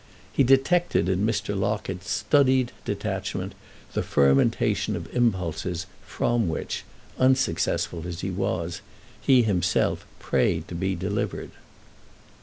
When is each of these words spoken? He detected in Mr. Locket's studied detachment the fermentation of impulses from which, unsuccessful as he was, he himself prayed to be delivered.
He 0.33 0.43
detected 0.43 1.07
in 1.07 1.27
Mr. 1.27 1.55
Locket's 1.55 2.09
studied 2.09 2.71
detachment 2.85 3.53
the 3.93 4.01
fermentation 4.01 4.95
of 4.95 5.15
impulses 5.15 5.85
from 6.03 6.49
which, 6.49 6.83
unsuccessful 7.19 8.07
as 8.07 8.21
he 8.21 8.31
was, 8.31 8.81
he 9.21 9.43
himself 9.43 10.07
prayed 10.17 10.67
to 10.69 10.73
be 10.73 10.95
delivered. 10.95 11.51